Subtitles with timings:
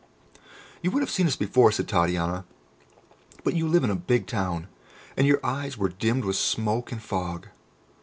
[0.81, 2.43] "You would have seen us before," said Titania,
[3.43, 4.67] "but you live in a big town,
[5.15, 7.49] and your eyes were dimmed with smoke and fog.